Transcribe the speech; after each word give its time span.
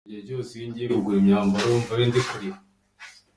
Igihe 0.05 0.21
cyose 0.27 0.51
iyo 0.55 0.65
ngiye 0.69 0.87
kugura 0.93 1.17
imyambaro 1.19 1.69
mvayo 1.81 2.05
ndi 2.07 2.21
kurira. 2.27 2.57